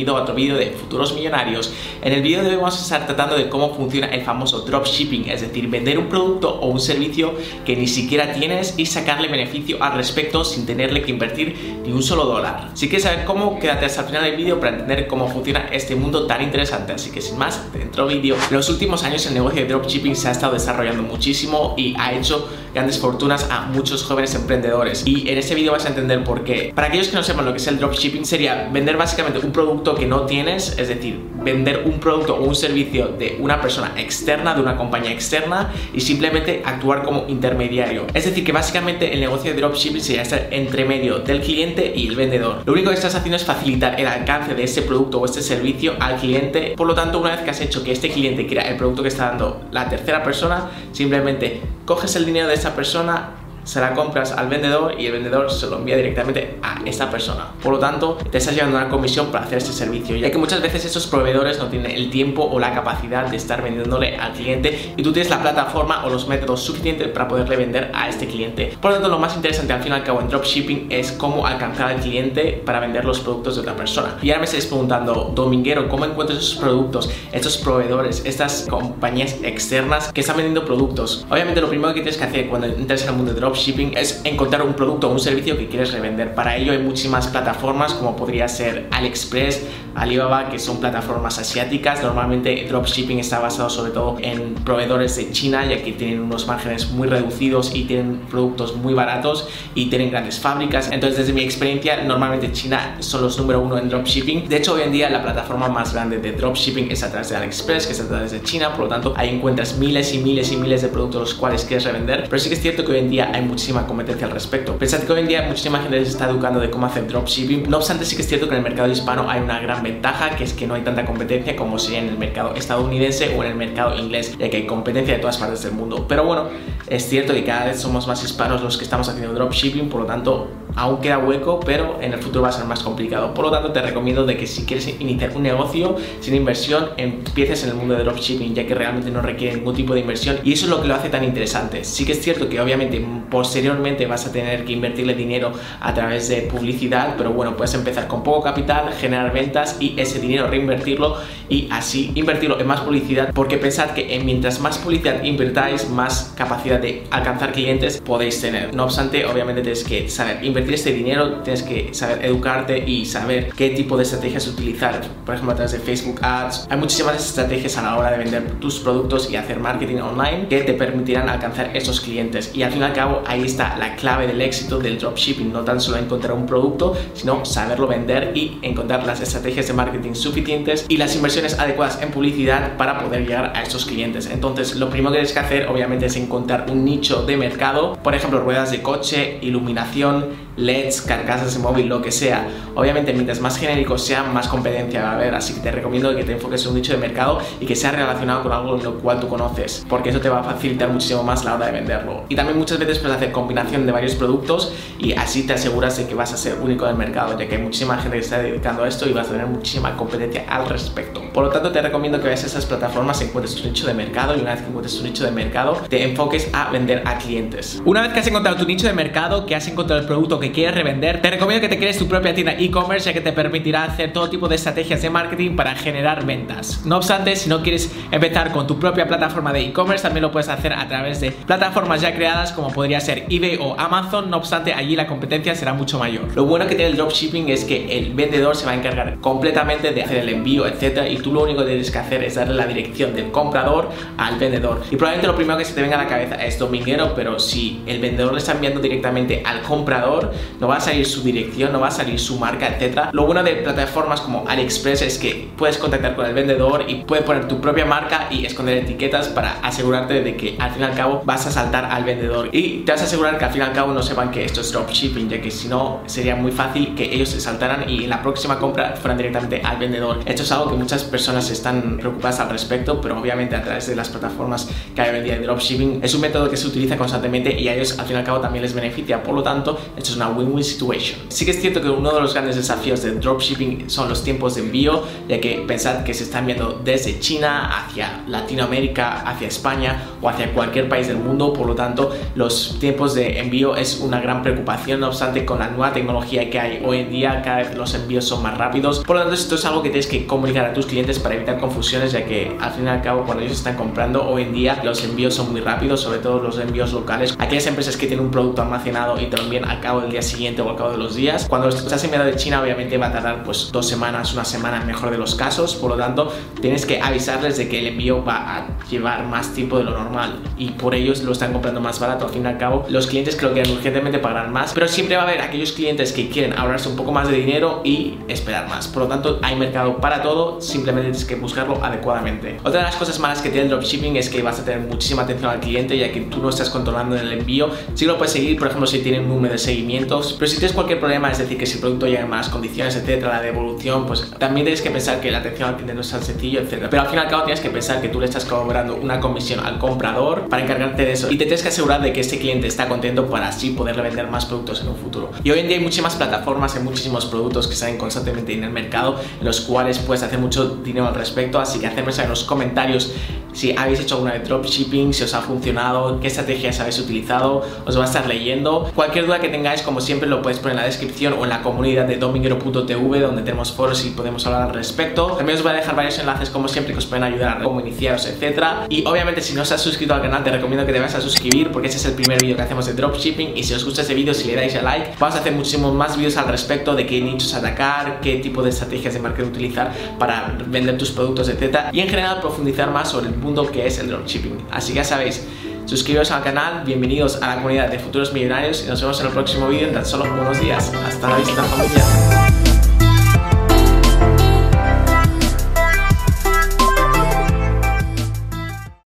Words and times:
bienvenido 0.00 0.16
a 0.16 0.22
otro 0.22 0.34
vídeo 0.34 0.56
de 0.56 0.70
Futuros 0.70 1.14
Millonarios. 1.14 1.74
En 2.00 2.14
el 2.14 2.22
vídeo 2.22 2.42
de 2.42 2.50
hoy 2.50 2.56
vamos 2.56 2.78
a 2.78 2.82
estar 2.82 3.04
tratando 3.04 3.36
de 3.36 3.50
cómo 3.50 3.74
funciona 3.74 4.06
el 4.06 4.22
famoso 4.22 4.60
dropshipping, 4.60 5.28
es 5.28 5.42
decir, 5.42 5.68
vender 5.68 5.98
un 5.98 6.06
producto 6.06 6.58
o 6.58 6.68
un 6.68 6.80
servicio 6.80 7.34
que 7.66 7.76
ni 7.76 7.86
siquiera 7.86 8.32
tienes 8.32 8.74
y 8.78 8.86
sacarle 8.86 9.28
beneficio 9.28 9.76
al 9.82 9.98
respecto 9.98 10.42
sin 10.42 10.64
tenerle 10.64 11.02
que 11.02 11.10
invertir 11.10 11.82
ni 11.84 11.92
un 11.92 12.02
solo 12.02 12.24
dólar. 12.24 12.70
Si 12.72 12.88
quieres 12.88 13.02
saber 13.02 13.26
cómo, 13.26 13.58
quédate 13.58 13.84
hasta 13.84 14.00
el 14.00 14.06
final 14.06 14.22
del 14.24 14.36
vídeo 14.36 14.58
para 14.58 14.72
entender 14.72 15.06
cómo 15.06 15.28
funciona 15.28 15.68
este 15.70 15.94
mundo 15.94 16.26
tan 16.26 16.40
interesante. 16.40 16.94
Así 16.94 17.10
que 17.10 17.20
sin 17.20 17.36
más, 17.36 17.70
dentro 17.74 18.06
vídeo. 18.06 18.36
En 18.48 18.56
los 18.56 18.70
últimos 18.70 19.04
años 19.04 19.26
el 19.26 19.34
negocio 19.34 19.60
de 19.60 19.68
dropshipping 19.68 20.16
se 20.16 20.28
ha 20.28 20.30
estado 20.30 20.54
desarrollando 20.54 21.02
muchísimo 21.02 21.74
y 21.76 21.94
ha 21.98 22.14
hecho 22.14 22.48
grandes 22.72 22.98
fortunas 22.98 23.48
a 23.50 23.66
muchos 23.66 24.02
jóvenes 24.04 24.34
emprendedores. 24.34 25.02
Y 25.06 25.28
en 25.28 25.36
este 25.36 25.54
vídeo 25.54 25.72
vas 25.72 25.84
a 25.84 25.88
entender 25.88 26.24
por 26.24 26.44
qué. 26.44 26.72
Para 26.74 26.88
aquellos 26.88 27.08
que 27.08 27.16
no 27.16 27.22
sepan 27.22 27.44
lo 27.44 27.52
que 27.52 27.58
es 27.58 27.66
el 27.66 27.78
dropshipping, 27.78 28.24
sería 28.24 28.70
vender 28.72 28.96
básicamente 28.96 29.40
un 29.40 29.52
producto 29.52 29.89
que 29.94 30.06
no 30.06 30.22
tienes, 30.22 30.78
es 30.78 30.88
decir, 30.88 31.20
vender 31.42 31.82
un 31.84 32.00
producto 32.00 32.36
o 32.36 32.44
un 32.44 32.54
servicio 32.54 33.08
de 33.08 33.36
una 33.40 33.60
persona 33.60 33.92
externa, 33.96 34.54
de 34.54 34.60
una 34.60 34.76
compañía 34.76 35.10
externa 35.10 35.72
y 35.92 36.00
simplemente 36.00 36.62
actuar 36.64 37.02
como 37.02 37.26
intermediario. 37.28 38.06
Es 38.14 38.24
decir, 38.24 38.44
que 38.44 38.52
básicamente 38.52 39.12
el 39.12 39.20
negocio 39.20 39.52
de 39.52 39.60
dropshipping 39.60 40.00
sería 40.00 40.22
estar 40.22 40.48
entre 40.50 40.84
medio 40.84 41.18
del 41.18 41.40
cliente 41.40 41.92
y 41.94 42.08
el 42.08 42.16
vendedor. 42.16 42.62
Lo 42.66 42.72
único 42.72 42.90
que 42.90 42.96
estás 42.96 43.14
haciendo 43.14 43.36
es 43.36 43.44
facilitar 43.44 43.98
el 44.00 44.06
alcance 44.06 44.54
de 44.54 44.64
ese 44.64 44.82
producto 44.82 45.20
o 45.20 45.24
este 45.24 45.42
servicio 45.42 45.94
al 46.00 46.16
cliente. 46.16 46.74
Por 46.76 46.86
lo 46.86 46.94
tanto, 46.94 47.18
una 47.18 47.30
vez 47.30 47.40
que 47.40 47.50
has 47.50 47.60
hecho 47.60 47.82
que 47.82 47.92
este 47.92 48.10
cliente 48.10 48.46
quiera 48.46 48.62
el 48.62 48.76
producto 48.76 49.02
que 49.02 49.08
está 49.08 49.30
dando 49.30 49.62
la 49.70 49.88
tercera 49.88 50.22
persona, 50.22 50.70
simplemente 50.92 51.60
coges 51.84 52.14
el 52.16 52.24
dinero 52.24 52.48
de 52.48 52.54
esa 52.54 52.74
persona 52.74 53.39
se 53.64 53.80
la 53.80 53.94
compras 53.94 54.32
al 54.32 54.48
vendedor 54.48 54.94
y 54.98 55.06
el 55.06 55.12
vendedor 55.12 55.50
se 55.50 55.66
lo 55.66 55.78
envía 55.78 55.96
directamente 55.96 56.58
a 56.62 56.80
esa 56.84 57.10
persona. 57.10 57.48
Por 57.62 57.72
lo 57.72 57.78
tanto, 57.78 58.18
te 58.30 58.38
estás 58.38 58.54
llevando 58.54 58.76
una 58.76 58.88
comisión 58.88 59.26
para 59.30 59.44
hacer 59.44 59.58
este 59.58 59.72
servicio, 59.72 60.16
ya 60.16 60.30
que 60.30 60.38
muchas 60.38 60.60
veces 60.62 60.84
esos 60.84 61.06
proveedores 61.06 61.58
no 61.58 61.68
tienen 61.68 61.90
el 61.90 62.10
tiempo 62.10 62.42
o 62.42 62.58
la 62.58 62.74
capacidad 62.74 63.26
de 63.26 63.36
estar 63.36 63.62
vendiéndole 63.62 64.16
al 64.16 64.32
cliente 64.32 64.94
y 64.96 65.02
tú 65.02 65.12
tienes 65.12 65.30
la 65.30 65.40
plataforma 65.40 66.04
o 66.04 66.10
los 66.10 66.28
métodos 66.28 66.62
suficientes 66.62 67.08
para 67.08 67.28
poderle 67.28 67.56
vender 67.56 67.90
a 67.94 68.08
este 68.08 68.26
cliente. 68.26 68.76
Por 68.80 68.90
lo 68.90 68.96
tanto, 68.96 69.08
lo 69.08 69.18
más 69.18 69.36
interesante 69.36 69.72
al 69.72 69.82
fin 69.82 69.92
y 69.92 69.96
al 69.96 70.04
cabo 70.04 70.20
en 70.20 70.28
dropshipping 70.28 70.86
es 70.90 71.12
cómo 71.12 71.46
alcanzar 71.46 71.90
al 71.90 72.00
cliente 72.00 72.62
para 72.64 72.80
vender 72.80 73.04
los 73.04 73.20
productos 73.20 73.56
de 73.56 73.62
otra 73.62 73.76
persona. 73.76 74.16
Y 74.22 74.30
ahora 74.30 74.40
me 74.40 74.44
estáis 74.46 74.66
preguntando, 74.66 75.32
Dominguero, 75.34 75.88
¿cómo 75.88 76.04
encuentro 76.04 76.36
esos 76.36 76.54
productos, 76.56 77.10
estos 77.32 77.58
proveedores, 77.58 78.22
estas 78.24 78.66
compañías 78.68 79.36
externas 79.42 80.12
que 80.12 80.20
están 80.20 80.36
vendiendo 80.36 80.64
productos? 80.64 81.26
Obviamente, 81.30 81.60
lo 81.60 81.68
primero 81.68 81.94
que 81.94 82.00
tienes 82.00 82.16
que 82.16 82.24
hacer 82.24 82.48
cuando 82.48 82.66
entras 82.66 83.02
en 83.02 83.08
el 83.10 83.14
mundo 83.14 83.32
de 83.32 83.40
dropshipping 83.40 83.49
shipping 83.54 83.96
es 83.96 84.20
encontrar 84.24 84.62
un 84.62 84.74
producto 84.74 85.08
o 85.08 85.12
un 85.12 85.20
servicio 85.20 85.56
que 85.56 85.68
quieres 85.68 85.92
revender. 85.92 86.34
Para 86.34 86.56
ello 86.56 86.72
hay 86.72 86.78
muchísimas 86.78 87.28
plataformas 87.28 87.94
como 87.94 88.16
podría 88.16 88.48
ser 88.48 88.88
AliExpress, 88.90 89.62
Alibaba, 89.94 90.48
que 90.48 90.58
son 90.58 90.78
plataformas 90.78 91.38
asiáticas. 91.38 92.02
Normalmente 92.02 92.64
dropshipping 92.68 93.18
está 93.18 93.40
basado 93.40 93.68
sobre 93.70 93.90
todo 93.90 94.16
en 94.20 94.54
proveedores 94.54 95.16
de 95.16 95.30
China, 95.32 95.66
ya 95.66 95.82
que 95.82 95.92
tienen 95.92 96.20
unos 96.20 96.46
márgenes 96.46 96.90
muy 96.90 97.08
reducidos 97.08 97.74
y 97.74 97.84
tienen 97.84 98.20
productos 98.30 98.76
muy 98.76 98.94
baratos 98.94 99.48
y 99.74 99.86
tienen 99.86 100.10
grandes 100.10 100.38
fábricas. 100.38 100.90
Entonces, 100.92 101.18
desde 101.18 101.32
mi 101.32 101.42
experiencia, 101.42 102.02
normalmente 102.04 102.52
China 102.52 102.96
son 103.00 103.22
los 103.22 103.38
número 103.38 103.60
uno 103.60 103.78
en 103.78 103.88
dropshipping. 103.88 104.48
De 104.48 104.56
hecho, 104.56 104.74
hoy 104.74 104.82
en 104.82 104.92
día 104.92 105.10
la 105.10 105.22
plataforma 105.22 105.68
más 105.68 105.92
grande 105.92 106.18
de 106.18 106.32
dropshipping 106.32 106.90
es 106.90 107.02
a 107.02 107.10
través 107.10 107.30
de 107.30 107.36
AliExpress, 107.36 107.86
que 107.86 107.92
es 107.92 108.00
a 108.00 108.08
través 108.08 108.30
de 108.30 108.42
China. 108.42 108.70
Por 108.72 108.84
lo 108.84 108.88
tanto, 108.88 109.12
ahí 109.16 109.28
encuentras 109.28 109.76
miles 109.78 110.14
y 110.14 110.18
miles 110.18 110.52
y 110.52 110.56
miles 110.56 110.82
de 110.82 110.88
productos 110.88 111.20
los 111.20 111.34
cuales 111.34 111.64
quieres 111.64 111.84
revender. 111.84 112.24
Pero 112.28 112.38
sí 112.38 112.48
que 112.48 112.54
es 112.54 112.62
cierto 112.62 112.84
que 112.84 112.92
hoy 112.92 112.98
en 112.98 113.10
día 113.10 113.30
hay 113.32 113.39
muchísima 113.40 113.86
competencia 113.86 114.26
al 114.26 114.32
respecto. 114.32 114.76
Pensad 114.76 115.00
que 115.00 115.12
hoy 115.12 115.20
en 115.20 115.28
día 115.28 115.42
muchísima 115.42 115.80
gente 115.80 116.04
se 116.04 116.10
está 116.10 116.28
educando 116.28 116.60
de 116.60 116.70
cómo 116.70 116.86
hacer 116.86 117.06
dropshipping. 117.06 117.68
No 117.68 117.78
obstante, 117.78 118.04
sí 118.04 118.16
que 118.16 118.22
es 118.22 118.28
cierto 118.28 118.48
que 118.48 118.54
en 118.54 118.58
el 118.58 118.64
mercado 118.64 118.90
hispano 118.90 119.28
hay 119.30 119.40
una 119.40 119.60
gran 119.60 119.82
ventaja, 119.82 120.36
que 120.36 120.44
es 120.44 120.52
que 120.52 120.66
no 120.66 120.74
hay 120.74 120.82
tanta 120.82 121.04
competencia 121.04 121.56
como 121.56 121.78
sería 121.78 122.00
en 122.00 122.08
el 122.08 122.18
mercado 122.18 122.54
estadounidense 122.54 123.36
o 123.36 123.44
en 123.44 123.50
el 123.50 123.56
mercado 123.56 123.96
inglés, 123.98 124.36
ya 124.38 124.48
que 124.50 124.58
hay 124.58 124.66
competencia 124.66 125.14
de 125.14 125.20
todas 125.20 125.38
partes 125.38 125.62
del 125.62 125.72
mundo. 125.72 126.06
Pero 126.08 126.24
bueno, 126.24 126.48
es 126.86 127.08
cierto 127.08 127.32
que 127.32 127.44
cada 127.44 127.66
vez 127.66 127.80
somos 127.80 128.06
más 128.06 128.22
hispanos 128.24 128.62
los 128.62 128.76
que 128.76 128.84
estamos 128.84 129.08
haciendo 129.08 129.32
dropshipping, 129.34 129.88
por 129.88 130.02
lo 130.02 130.06
tanto, 130.06 130.48
aún 130.80 131.02
queda 131.02 131.18
hueco, 131.18 131.60
pero 131.60 131.98
en 132.00 132.14
el 132.14 132.20
futuro 132.20 132.42
va 132.42 132.48
a 132.48 132.52
ser 132.52 132.64
más 132.64 132.82
complicado. 132.82 133.34
Por 133.34 133.44
lo 133.44 133.50
tanto, 133.50 133.70
te 133.70 133.82
recomiendo 133.82 134.24
de 134.24 134.38
que 134.38 134.46
si 134.46 134.64
quieres 134.64 134.88
iniciar 134.98 135.36
un 135.36 135.42
negocio 135.42 135.96
sin 136.20 136.34
inversión, 136.34 136.90
empieces 136.96 137.64
en 137.64 137.70
el 137.70 137.74
mundo 137.74 137.94
de 137.94 138.02
dropshipping, 138.02 138.54
ya 138.54 138.66
que 138.66 138.74
realmente 138.74 139.10
no 139.10 139.20
requiere 139.20 139.56
ningún 139.56 139.74
tipo 139.74 139.92
de 139.92 140.00
inversión 140.00 140.38
y 140.42 140.54
eso 140.54 140.64
es 140.64 140.70
lo 140.70 140.80
que 140.80 140.88
lo 140.88 140.94
hace 140.94 141.10
tan 141.10 141.22
interesante. 141.22 141.84
Sí 141.84 142.06
que 142.06 142.12
es 142.12 142.22
cierto 142.22 142.48
que 142.48 142.58
obviamente 142.58 143.04
posteriormente 143.30 144.06
vas 144.06 144.26
a 144.26 144.32
tener 144.32 144.64
que 144.64 144.72
invertirle 144.72 145.12
dinero 145.12 145.52
a 145.80 145.92
través 145.92 146.30
de 146.30 146.42
publicidad, 146.42 147.14
pero 147.18 147.30
bueno, 147.32 147.58
puedes 147.58 147.74
empezar 147.74 148.08
con 148.08 148.22
poco 148.22 148.42
capital, 148.42 148.90
generar 148.98 149.34
ventas 149.34 149.76
y 149.80 150.00
ese 150.00 150.18
dinero 150.18 150.48
reinvertirlo 150.48 151.18
y 151.50 151.68
así 151.70 152.10
invertirlo 152.14 152.58
en 152.58 152.66
más 152.66 152.80
publicidad, 152.80 153.32
porque 153.34 153.58
pensad 153.58 153.90
que 153.90 154.18
mientras 154.24 154.60
más 154.60 154.78
publicidad 154.78 155.22
invertáis, 155.24 155.90
más 155.90 156.32
capacidad 156.38 156.80
de 156.80 157.04
alcanzar 157.10 157.52
clientes 157.52 158.00
podéis 158.00 158.40
tener. 158.40 158.74
No 158.74 158.84
obstante, 158.84 159.26
obviamente 159.26 159.60
tienes 159.60 159.84
que 159.84 160.08
saber 160.08 160.42
invertir 160.42 160.69
este 160.74 160.92
dinero, 160.92 161.40
tienes 161.42 161.62
que 161.62 161.92
saber 161.92 162.24
educarte 162.24 162.78
y 162.86 163.04
saber 163.04 163.50
qué 163.56 163.70
tipo 163.70 163.96
de 163.96 164.02
estrategias 164.02 164.46
utilizar. 164.46 165.00
Por 165.24 165.34
ejemplo, 165.34 165.52
a 165.52 165.56
través 165.56 165.72
de 165.72 165.78
Facebook 165.78 166.20
Ads. 166.22 166.66
Hay 166.70 166.78
muchísimas 166.78 167.16
estrategias 167.24 167.76
a 167.76 167.82
la 167.82 167.96
hora 167.96 168.10
de 168.10 168.18
vender 168.18 168.42
tus 168.60 168.80
productos 168.80 169.30
y 169.30 169.36
hacer 169.36 169.60
marketing 169.60 169.96
online 169.96 170.48
que 170.48 170.60
te 170.62 170.74
permitirán 170.74 171.28
alcanzar 171.28 171.76
esos 171.76 172.00
clientes. 172.00 172.52
Y 172.54 172.62
al 172.62 172.72
fin 172.72 172.82
y 172.82 172.84
al 172.84 172.92
cabo, 172.92 173.22
ahí 173.26 173.42
está 173.42 173.76
la 173.76 173.96
clave 173.96 174.26
del 174.26 174.40
éxito 174.40 174.78
del 174.78 174.98
dropshipping. 174.98 175.52
No 175.52 175.60
tan 175.62 175.80
solo 175.80 175.98
encontrar 175.98 176.34
un 176.34 176.46
producto, 176.46 176.96
sino 177.14 177.44
saberlo 177.44 177.86
vender 177.86 178.32
y 178.34 178.58
encontrar 178.62 179.06
las 179.06 179.20
estrategias 179.20 179.66
de 179.66 179.72
marketing 179.72 180.14
suficientes 180.14 180.86
y 180.88 180.96
las 180.96 181.14
inversiones 181.14 181.58
adecuadas 181.58 182.00
en 182.02 182.10
publicidad 182.10 182.76
para 182.76 182.98
poder 182.98 183.26
llegar 183.26 183.52
a 183.54 183.62
esos 183.62 183.84
clientes. 183.86 184.28
Entonces, 184.30 184.76
lo 184.76 184.90
primero 184.90 185.12
que 185.12 185.18
tienes 185.18 185.32
que 185.32 185.38
hacer, 185.38 185.68
obviamente, 185.68 186.06
es 186.06 186.16
encontrar 186.16 186.66
un 186.70 186.84
nicho 186.84 187.22
de 187.22 187.36
mercado. 187.36 187.94
Por 188.02 188.14
ejemplo, 188.14 188.40
ruedas 188.40 188.70
de 188.70 188.82
coche, 188.82 189.38
iluminación, 189.42 190.26
LEDs, 190.60 191.02
carcasas 191.02 191.54
de 191.54 191.60
móvil, 191.60 191.86
lo 191.86 192.02
que 192.02 192.12
sea. 192.12 192.48
Obviamente, 192.74 193.12
mientras 193.12 193.40
más 193.40 193.58
genérico 193.58 193.98
sea, 193.98 194.22
más 194.22 194.48
competencia 194.48 195.02
va 195.02 195.10
a 195.12 195.14
haber. 195.14 195.34
Así 195.34 195.54
que 195.54 195.60
te 195.60 195.70
recomiendo 195.70 196.14
que 196.14 196.24
te 196.24 196.32
enfoques 196.32 196.62
en 196.62 196.68
un 196.68 196.74
nicho 196.76 196.92
de 196.92 196.98
mercado 196.98 197.40
y 197.60 197.66
que 197.66 197.76
sea 197.76 197.90
relacionado 197.92 198.42
con 198.42 198.52
algo 198.52 198.76
en 198.76 198.84
lo 198.84 198.98
cual 198.98 199.20
tú 199.20 199.28
conoces, 199.28 199.84
porque 199.88 200.10
eso 200.10 200.20
te 200.20 200.28
va 200.28 200.40
a 200.40 200.44
facilitar 200.44 200.88
muchísimo 200.88 201.22
más 201.22 201.44
la 201.44 201.54
hora 201.54 201.66
de 201.66 201.72
venderlo. 201.72 202.24
Y 202.28 202.36
también 202.36 202.58
muchas 202.58 202.78
veces 202.78 202.98
puedes 202.98 203.16
hacer 203.16 203.32
combinación 203.32 203.86
de 203.86 203.92
varios 203.92 204.14
productos 204.14 204.72
y 204.98 205.12
así 205.12 205.46
te 205.46 205.54
aseguras 205.54 205.96
de 205.96 206.06
que 206.06 206.14
vas 206.14 206.32
a 206.32 206.36
ser 206.36 206.58
único 206.60 206.84
en 206.84 206.92
el 206.92 206.96
mercado, 206.96 207.38
ya 207.38 207.48
que 207.48 207.56
hay 207.56 207.62
muchísima 207.62 207.96
gente 207.98 208.18
que 208.18 208.24
está 208.24 208.38
dedicando 208.38 208.84
a 208.84 208.88
esto 208.88 209.08
y 209.08 209.12
vas 209.12 209.28
a 209.28 209.32
tener 209.32 209.46
muchísima 209.46 209.96
competencia 209.96 210.44
al 210.48 210.68
respecto. 210.68 211.22
Por 211.32 211.44
lo 211.44 211.50
tanto, 211.50 211.72
te 211.72 211.80
recomiendo 211.80 212.18
que 212.18 212.24
vayas 212.24 212.44
a 212.44 212.46
esas 212.46 212.66
plataformas, 212.66 213.20
encuentres 213.22 213.54
tu 213.54 213.66
nicho 213.66 213.86
de 213.86 213.94
mercado 213.94 214.36
y 214.36 214.40
una 214.40 214.52
vez 214.52 214.62
que 214.62 214.68
encuentres 214.68 214.96
tu 214.96 215.02
nicho 215.02 215.24
de 215.24 215.30
mercado, 215.30 215.80
te 215.88 216.02
enfoques 216.02 216.48
a 216.52 216.70
vender 216.70 217.02
a 217.06 217.18
clientes. 217.18 217.80
Una 217.84 218.02
vez 218.02 218.12
que 218.12 218.20
has 218.20 218.26
encontrado 218.26 218.56
tu 218.56 218.66
nicho 218.66 218.86
de 218.86 218.92
mercado, 218.92 219.46
que 219.46 219.54
has 219.54 219.66
encontrado 219.66 220.00
el 220.00 220.06
producto 220.06 220.38
que 220.38 220.49
quieres 220.52 220.74
revender, 220.74 221.22
te 221.22 221.30
recomiendo 221.30 221.60
que 221.60 221.68
te 221.68 221.78
crees 221.78 221.98
tu 221.98 222.08
propia 222.08 222.34
tienda 222.34 222.52
e-commerce 222.52 223.06
ya 223.06 223.12
que 223.12 223.20
te 223.20 223.32
permitirá 223.32 223.84
hacer 223.84 224.12
todo 224.12 224.28
tipo 224.28 224.48
de 224.48 224.56
estrategias 224.56 225.02
de 225.02 225.10
marketing 225.10 225.56
para 225.56 225.74
generar 225.74 226.24
ventas. 226.24 226.84
No 226.84 226.96
obstante, 226.96 227.36
si 227.36 227.48
no 227.48 227.62
quieres 227.62 227.92
empezar 228.10 228.52
con 228.52 228.66
tu 228.66 228.78
propia 228.78 229.06
plataforma 229.06 229.52
de 229.52 229.60
e-commerce, 229.60 230.02
también 230.02 230.22
lo 230.22 230.30
puedes 230.30 230.48
hacer 230.48 230.72
a 230.72 230.86
través 230.88 231.20
de 231.20 231.32
plataformas 231.32 232.00
ya 232.00 232.14
creadas 232.14 232.52
como 232.52 232.72
podría 232.72 233.00
ser 233.00 233.26
eBay 233.28 233.58
o 233.60 233.78
Amazon. 233.78 234.30
No 234.30 234.36
obstante, 234.36 234.72
allí 234.72 234.96
la 234.96 235.06
competencia 235.06 235.54
será 235.54 235.72
mucho 235.72 235.98
mayor. 235.98 236.34
Lo 236.34 236.44
bueno 236.44 236.66
que 236.66 236.74
tiene 236.74 236.90
el 236.90 236.96
dropshipping 236.96 237.48
es 237.48 237.64
que 237.64 237.98
el 237.98 238.12
vendedor 238.14 238.56
se 238.56 238.66
va 238.66 238.72
a 238.72 238.74
encargar 238.74 239.18
completamente 239.20 239.92
de 239.92 240.02
hacer 240.02 240.18
el 240.18 240.28
envío, 240.28 240.66
etcétera, 240.66 241.08
y 241.08 241.16
tú 241.18 241.32
lo 241.32 241.42
único 241.42 241.60
que 241.60 241.68
tienes 241.68 241.90
que 241.90 241.98
hacer 241.98 242.22
es 242.24 242.34
darle 242.34 242.54
la 242.54 242.66
dirección 242.66 243.14
del 243.14 243.30
comprador 243.30 243.90
al 244.16 244.38
vendedor. 244.38 244.82
Y 244.90 244.96
probablemente 244.96 245.26
lo 245.26 245.36
primero 245.36 245.58
que 245.58 245.64
se 245.64 245.74
te 245.74 245.82
venga 245.82 245.98
a 245.98 246.02
la 246.02 246.08
cabeza 246.08 246.34
es 246.36 246.58
dominguero, 246.58 247.14
pero 247.14 247.38
si 247.38 247.82
el 247.86 248.00
vendedor 248.00 248.32
le 248.32 248.38
está 248.38 248.52
enviando 248.52 248.80
directamente 248.80 249.42
al 249.44 249.62
comprador, 249.62 250.29
no 250.58 250.68
va 250.68 250.76
a 250.76 250.80
salir 250.80 251.06
su 251.06 251.22
dirección, 251.22 251.72
no 251.72 251.80
va 251.80 251.88
a 251.88 251.90
salir 251.90 252.18
su 252.18 252.38
marca, 252.38 252.68
etcétera. 252.68 253.10
Lo 253.12 253.26
bueno 253.26 253.42
de 253.42 253.56
plataformas 253.56 254.20
como 254.20 254.44
AliExpress 254.46 255.02
es 255.02 255.18
que 255.18 255.50
puedes 255.56 255.78
contactar 255.78 256.16
con 256.16 256.26
el 256.26 256.34
vendedor 256.34 256.84
y 256.88 256.96
puedes 257.04 257.24
poner 257.24 257.48
tu 257.48 257.60
propia 257.60 257.84
marca 257.84 258.28
y 258.30 258.44
esconder 258.44 258.78
etiquetas 258.78 259.28
para 259.28 259.60
asegurarte 259.60 260.22
de 260.22 260.36
que 260.36 260.56
al 260.58 260.70
fin 260.72 260.82
y 260.82 260.84
al 260.84 260.94
cabo 260.94 261.22
vas 261.24 261.46
a 261.46 261.50
saltar 261.50 261.84
al 261.84 262.04
vendedor 262.04 262.48
y 262.52 262.78
te 262.78 262.92
vas 262.92 263.00
a 263.02 263.04
asegurar 263.04 263.38
que 263.38 263.44
al 263.44 263.52
fin 263.52 263.62
y 263.62 263.64
al 263.64 263.72
cabo 263.72 263.92
no 263.92 264.02
sepan 264.02 264.30
que 264.30 264.44
esto 264.44 264.60
es 264.60 264.72
dropshipping, 264.72 265.28
ya 265.28 265.40
que 265.40 265.50
si 265.50 265.68
no 265.68 266.00
sería 266.06 266.36
muy 266.36 266.52
fácil 266.52 266.94
que 266.94 267.14
ellos 267.14 267.28
se 267.28 267.40
saltaran 267.40 267.88
y 267.88 268.04
en 268.04 268.10
la 268.10 268.22
próxima 268.22 268.58
compra 268.58 268.94
fueran 268.96 269.16
directamente 269.16 269.60
al 269.62 269.78
vendedor. 269.78 270.20
Esto 270.26 270.42
es 270.42 270.52
algo 270.52 270.70
que 270.70 270.76
muchas 270.76 271.04
personas 271.04 271.50
están 271.50 271.98
preocupadas 271.98 272.40
al 272.40 272.50
respecto, 272.50 273.00
pero 273.00 273.18
obviamente 273.18 273.56
a 273.56 273.62
través 273.62 273.86
de 273.86 273.96
las 273.96 274.08
plataformas 274.08 274.68
que 274.94 275.00
hay 275.00 275.10
hoy 275.10 275.18
en 275.18 275.24
día 275.24 275.38
de 275.38 275.42
dropshipping 275.44 276.00
es 276.02 276.14
un 276.14 276.20
método 276.20 276.48
que 276.48 276.56
se 276.56 276.66
utiliza 276.66 276.96
constantemente 276.96 277.58
y 277.58 277.68
a 277.68 277.74
ellos 277.74 277.98
al 277.98 278.06
fin 278.06 278.16
y 278.16 278.18
al 278.18 278.24
cabo 278.24 278.40
también 278.40 278.62
les 278.62 278.74
beneficia. 278.74 279.22
Por 279.22 279.34
lo 279.34 279.42
tanto, 279.42 279.78
esto 279.96 280.10
es 280.10 280.16
una 280.20 280.36
win-win 280.36 280.64
situation. 280.64 281.20
Sí 281.28 281.44
que 281.44 281.52
es 281.52 281.60
cierto 281.60 281.80
que 281.80 281.88
uno 281.88 282.12
de 282.12 282.20
los 282.20 282.34
grandes 282.34 282.56
desafíos 282.56 283.02
de 283.02 283.12
dropshipping 283.12 283.88
son 283.88 284.08
los 284.08 284.22
tiempos 284.22 284.54
de 284.54 284.62
envío, 284.62 285.02
ya 285.28 285.40
que 285.40 285.64
pensad 285.66 286.04
que 286.04 286.14
se 286.14 286.24
está 286.24 286.40
enviando 286.40 286.80
desde 286.84 287.18
China 287.18 287.70
hacia 287.78 288.22
Latinoamérica, 288.26 289.20
hacia 289.22 289.48
España 289.48 290.02
o 290.20 290.28
hacia 290.28 290.52
cualquier 290.52 290.88
país 290.88 291.08
del 291.08 291.16
mundo. 291.16 291.52
Por 291.52 291.66
lo 291.66 291.74
tanto, 291.74 292.10
los 292.34 292.78
tiempos 292.78 293.14
de 293.14 293.38
envío 293.38 293.76
es 293.76 294.00
una 294.00 294.20
gran 294.20 294.42
preocupación. 294.42 295.00
No 295.00 295.08
obstante, 295.08 295.44
con 295.44 295.58
la 295.58 295.68
nueva 295.68 295.92
tecnología 295.92 296.48
que 296.50 296.58
hay 296.60 296.82
hoy 296.84 296.98
en 296.98 297.10
día, 297.10 297.42
cada 297.42 297.58
vez 297.58 297.74
los 297.74 297.94
envíos 297.94 298.24
son 298.24 298.42
más 298.42 298.56
rápidos. 298.56 299.00
Por 299.04 299.16
lo 299.16 299.22
tanto, 299.22 299.34
esto 299.34 299.54
es 299.54 299.64
algo 299.64 299.82
que 299.82 299.90
tienes 299.90 300.06
que 300.06 300.26
comunicar 300.26 300.66
a 300.66 300.72
tus 300.72 300.86
clientes 300.86 301.18
para 301.18 301.34
evitar 301.34 301.58
confusiones, 301.58 302.12
ya 302.12 302.24
que 302.24 302.56
al 302.60 302.72
fin 302.72 302.86
y 302.86 302.88
al 302.88 303.02
cabo, 303.02 303.24
cuando 303.24 303.42
ellos 303.42 303.56
están 303.56 303.76
comprando 303.76 304.28
hoy 304.28 304.42
en 304.42 304.52
día, 304.52 304.80
los 304.84 305.02
envíos 305.04 305.34
son 305.34 305.52
muy 305.52 305.60
rápidos, 305.60 306.00
sobre 306.00 306.18
todo 306.18 306.40
los 306.40 306.58
envíos 306.58 306.92
locales. 306.92 307.34
Aquellas 307.38 307.66
empresas 307.66 307.96
que 307.96 308.06
tienen 308.06 308.24
un 308.26 308.30
producto 308.30 308.62
almacenado 308.62 309.20
y 309.20 309.28
envían 309.40 309.64
al 309.64 309.80
cabo 309.80 310.00
del 310.00 310.10
día 310.10 310.22
siguiente 310.22 310.62
o 310.62 310.68
al 310.70 310.76
cabo 310.76 310.90
de 310.90 310.98
los 310.98 311.14
días. 311.14 311.46
Cuando 311.48 311.68
estás 311.68 312.02
enviado 312.04 312.26
de 312.26 312.36
China, 312.36 312.62
obviamente 312.62 312.98
va 312.98 313.08
a 313.08 313.12
tardar 313.12 313.42
pues 313.42 313.70
dos 313.72 313.88
semanas, 313.88 314.32
una 314.32 314.44
semana, 314.44 314.84
mejor 314.84 315.10
de 315.10 315.18
los 315.18 315.34
casos. 315.34 315.74
Por 315.74 315.90
lo 315.90 315.96
tanto, 315.96 316.32
tienes 316.60 316.86
que 316.86 317.00
avisarles 317.00 317.56
de 317.56 317.68
que 317.68 317.78
el 317.78 317.86
envío 317.88 318.24
va 318.24 318.56
a 318.56 318.66
llevar 318.90 319.24
más 319.26 319.52
tiempo 319.52 319.78
de 319.78 319.84
lo 319.84 319.92
normal 319.92 320.09
y 320.56 320.70
por 320.70 320.94
ellos 320.94 321.22
lo 321.22 321.32
están 321.32 321.52
comprando 321.52 321.80
más 321.80 322.00
barato. 322.00 322.26
Al 322.26 322.32
fin 322.32 322.44
y 322.44 322.48
al 322.48 322.58
cabo, 322.58 322.84
los 322.88 323.06
clientes 323.06 323.36
creo 323.36 323.54
que 323.54 323.60
urgentemente 323.60 324.18
pagarán 324.18 324.52
más, 324.52 324.72
pero 324.72 324.88
siempre 324.88 325.16
va 325.16 325.22
a 325.22 325.26
haber 325.26 325.40
aquellos 325.40 325.72
clientes 325.72 326.12
que 326.12 326.28
quieren 326.28 326.58
ahorrarse 326.58 326.88
un 326.88 326.96
poco 326.96 327.12
más 327.12 327.28
de 327.28 327.36
dinero 327.36 327.80
y 327.84 328.18
esperar 328.28 328.68
más. 328.68 328.88
Por 328.88 329.02
lo 329.02 329.08
tanto, 329.08 329.38
hay 329.42 329.56
mercado 329.56 329.98
para 329.98 330.22
todo, 330.22 330.60
simplemente 330.60 331.10
tienes 331.10 331.24
que 331.24 331.36
buscarlo 331.36 331.82
adecuadamente. 331.82 332.58
Otra 332.64 332.80
de 332.80 332.86
las 332.86 332.96
cosas 332.96 333.18
malas 333.18 333.40
que 333.42 333.50
tiene 333.50 333.64
el 333.64 333.70
dropshipping 333.70 334.16
es 334.16 334.28
que 334.28 334.42
vas 334.42 334.60
a 334.60 334.64
tener 334.64 334.80
muchísima 334.80 335.22
atención 335.22 335.50
al 335.50 335.60
cliente 335.60 335.96
ya 335.96 336.10
que 336.12 336.20
tú 336.22 336.38
no 336.38 336.48
estás 336.48 336.70
controlando 336.70 337.16
el 337.16 337.32
envío. 337.32 337.70
Sí 337.94 338.06
lo 338.06 338.18
puedes 338.18 338.32
seguir, 338.32 338.58
por 338.58 338.68
ejemplo, 338.68 338.86
si 338.86 338.98
tiene 339.00 339.20
un 339.20 339.28
número 339.28 339.52
de 339.52 339.58
seguimientos, 339.58 340.34
pero 340.38 340.50
si 340.50 340.58
tienes 340.58 340.74
cualquier 340.74 340.98
problema, 340.98 341.30
es 341.30 341.38
decir, 341.38 341.56
que 341.56 341.66
si 341.66 341.74
el 341.74 341.80
producto 341.80 342.06
llega 342.06 342.20
en 342.20 342.30
malas 342.30 342.48
condiciones, 342.48 342.96
etcétera, 342.96 343.36
la 343.36 343.42
devolución, 343.42 344.06
pues 344.06 344.30
también 344.38 344.64
tienes 344.64 344.82
que 344.82 344.90
pensar 344.90 345.20
que 345.20 345.30
la 345.30 345.38
atención 345.38 345.68
al 345.68 345.74
cliente 345.76 345.94
no 345.94 346.00
es 346.00 346.10
tan 346.10 346.22
sencillo, 346.22 346.60
etcétera. 346.60 346.90
Pero 346.90 347.02
al 347.02 347.08
fin 347.08 347.18
y 347.18 347.22
al 347.22 347.28
cabo 347.28 347.44
tienes 347.44 347.60
que 347.60 347.70
pensar 347.70 348.00
que 348.00 348.08
tú 348.08 348.20
le 348.20 348.26
estás 348.26 348.44
cobrando 348.44 348.96
una 348.96 349.20
comisión 349.20 349.60
al 349.60 349.78
comprador 349.78 349.99
para 350.48 350.62
encargarte 350.62 351.04
de 351.04 351.12
eso 351.12 351.30
y 351.30 351.36
te 351.36 351.44
tienes 351.44 351.62
que 351.62 351.68
asegurar 351.68 352.00
de 352.00 352.12
que 352.12 352.20
este 352.20 352.38
cliente 352.38 352.66
está 352.66 352.88
contento 352.88 353.28
para 353.28 353.48
así 353.48 353.70
poderle 353.70 354.02
vender 354.02 354.28
más 354.28 354.46
productos 354.46 354.80
en 354.80 354.88
un 354.88 354.96
futuro. 354.96 355.30
Y 355.44 355.50
hoy 355.50 355.60
en 355.60 355.68
día 355.68 355.76
hay 355.76 355.82
muchísimas 355.82 356.16
plataformas, 356.16 356.74
hay 356.74 356.82
muchísimos 356.82 357.26
productos 357.26 357.68
que 357.68 357.74
salen 357.74 357.98
constantemente 357.98 358.54
en 358.54 358.64
el 358.64 358.70
mercado 358.70 359.20
en 359.38 359.44
los 359.44 359.60
cuales 359.60 359.98
puedes 359.98 360.22
hacer 360.22 360.38
mucho 360.38 360.76
dinero 360.82 361.06
al 361.06 361.14
respecto, 361.14 361.58
así 361.58 361.78
que 361.78 361.88
saber 361.88 362.24
en 362.24 362.28
los 362.30 362.44
comentarios 362.44 363.12
si 363.52 363.74
habéis 363.76 364.00
hecho 364.00 364.16
alguna 364.16 364.32
de 364.34 364.40
dropshipping, 364.40 365.12
si 365.12 365.24
os 365.24 365.34
ha 365.34 365.40
funcionado, 365.40 366.20
qué 366.20 366.28
estrategias 366.28 366.80
habéis 366.80 366.98
utilizado, 366.98 367.64
os 367.86 367.98
va 367.98 368.02
a 368.02 368.06
estar 368.06 368.26
leyendo. 368.26 368.90
Cualquier 368.94 369.26
duda 369.26 369.40
que 369.40 369.48
tengáis, 369.48 369.82
como 369.82 370.00
siempre, 370.00 370.28
lo 370.28 370.42
podéis 370.42 370.60
poner 370.60 370.76
en 370.76 370.80
la 370.82 370.86
descripción 370.86 371.34
o 371.38 371.44
en 371.44 371.50
la 371.50 371.62
comunidad 371.62 372.06
de 372.06 372.16
dominguero.tv 372.16 373.20
donde 373.20 373.42
tenemos 373.42 373.72
foros 373.72 374.04
y 374.04 374.10
podemos 374.10 374.46
hablar 374.46 374.62
al 374.62 374.74
respecto. 374.74 375.32
También 375.36 375.56
os 375.58 375.62
voy 375.62 375.72
a 375.72 375.76
dejar 375.76 375.96
varios 375.96 376.18
enlaces, 376.18 376.50
como 376.50 376.68
siempre, 376.68 376.92
que 376.92 376.98
os 376.98 377.06
pueden 377.06 377.24
ayudar 377.24 377.58
a 377.58 377.62
cómo 377.62 377.80
iniciaros, 377.80 378.26
etcétera. 378.26 378.86
Y 378.88 379.04
obviamente, 379.06 379.40
si 379.40 379.54
no 379.54 379.62
os 379.62 379.72
has 379.72 379.80
suscrito 379.80 380.14
al 380.14 380.22
canal, 380.22 380.44
te 380.44 380.50
recomiendo 380.50 380.86
que 380.86 380.92
te 380.92 380.98
vayas 380.98 381.16
a 381.16 381.20
suscribir 381.20 381.70
porque 381.70 381.88
este 381.88 381.98
es 381.98 382.06
el 382.06 382.14
primer 382.14 382.40
vídeo 382.40 382.56
que 382.56 382.62
hacemos 382.62 382.86
de 382.86 382.94
dropshipping. 382.94 383.56
Y 383.56 383.64
si 383.64 383.74
os 383.74 383.84
gusta 383.84 384.02
este 384.02 384.14
vídeo, 384.14 384.34
si 384.34 384.48
le 384.48 384.56
dais 384.56 384.74
a 384.76 384.82
like, 384.82 385.14
vamos 385.18 385.36
a 385.36 385.40
hacer 385.40 385.52
muchísimos 385.52 385.92
más 385.94 386.16
vídeos 386.16 386.36
al 386.36 386.48
respecto 386.48 386.94
de 386.94 387.06
qué 387.06 387.20
nichos 387.20 387.54
atacar, 387.54 388.20
qué 388.20 388.36
tipo 388.36 388.62
de 388.62 388.70
estrategias 388.70 389.14
de 389.14 389.20
marketing 389.20 389.48
utilizar 389.48 389.92
para 390.18 390.56
vender 390.66 390.96
tus 390.98 391.10
productos, 391.10 391.48
etcétera. 391.48 391.90
Y 391.92 392.00
en 392.00 392.08
general, 392.08 392.40
profundizar 392.40 392.90
más 392.90 393.08
sobre 393.10 393.28
el 393.28 393.34
mundo 393.50 393.70
que 393.70 393.84
es 393.86 393.98
el 393.98 394.08
dropshipping. 394.08 394.66
Así 394.70 394.92
que 394.92 394.98
ya 394.98 395.04
sabéis, 395.04 395.44
suscribiros 395.84 396.30
al 396.30 396.42
canal, 396.44 396.84
bienvenidos 396.84 397.42
a 397.42 397.48
la 397.48 397.54
comunidad 397.56 397.90
de 397.90 397.98
futuros 397.98 398.32
millonarios 398.32 398.84
y 398.84 398.88
nos 398.88 399.00
vemos 399.00 399.18
en 399.20 399.26
el 399.26 399.32
próximo 399.32 399.68
vídeo 399.68 399.88
en 399.88 399.94
tan 399.94 400.06
solo 400.06 400.24
unos 400.32 400.60
días. 400.60 400.92
Hasta 401.04 401.28
la 401.28 401.36
vista 401.36 401.62
familia. 401.64 402.49